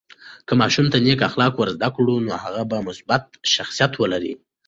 که 0.47 0.53
ماشوم 0.59 0.87
ته 0.91 0.97
نیک 1.05 1.19
اخلاق 1.29 1.53
ورزده 1.57 1.89
کړو، 1.95 2.15
نو 2.25 2.31
هغه 2.43 2.61
به 2.69 2.77
مثبت 2.87 3.23
شخصیت 3.53 3.91
ولري. 3.97 4.33